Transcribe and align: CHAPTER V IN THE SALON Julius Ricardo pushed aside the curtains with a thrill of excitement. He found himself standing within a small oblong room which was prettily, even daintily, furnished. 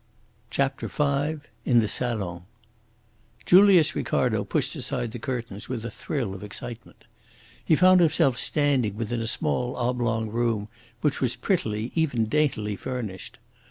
CHAPTER 0.49 0.87
V 0.87 1.41
IN 1.63 1.77
THE 1.79 1.87
SALON 1.87 2.45
Julius 3.45 3.93
Ricardo 3.95 4.43
pushed 4.43 4.75
aside 4.75 5.11
the 5.11 5.19
curtains 5.19 5.69
with 5.69 5.85
a 5.85 5.91
thrill 5.91 6.33
of 6.33 6.43
excitement. 6.43 7.03
He 7.63 7.75
found 7.75 7.99
himself 7.99 8.35
standing 8.35 8.95
within 8.95 9.21
a 9.21 9.27
small 9.27 9.75
oblong 9.75 10.29
room 10.31 10.69
which 11.01 11.21
was 11.21 11.35
prettily, 11.35 11.91
even 11.93 12.25
daintily, 12.25 12.75
furnished. 12.75 13.37